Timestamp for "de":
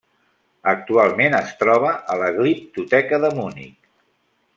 3.27-3.31